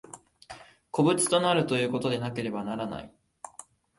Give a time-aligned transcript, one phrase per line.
[0.89, 3.13] 個物となるということでなければならない。